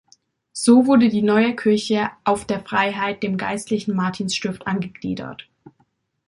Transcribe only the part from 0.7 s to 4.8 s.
wurde die neue Kirche "auf der Freiheit" dem geistlichen Martinsstift